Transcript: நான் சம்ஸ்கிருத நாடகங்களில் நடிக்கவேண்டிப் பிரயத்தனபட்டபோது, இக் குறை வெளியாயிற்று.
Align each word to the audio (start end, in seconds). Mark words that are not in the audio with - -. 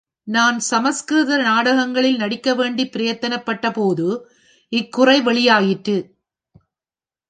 நான் 0.23 0.59
சம்ஸ்கிருத 0.59 1.37
நாடகங்களில் 1.37 2.17
நடிக்கவேண்டிப் 2.17 2.95
பிரயத்தனபட்டபோது, 2.95 4.21
இக் 4.69 4.91
குறை 4.91 5.21
வெளியாயிற்று. 5.21 5.97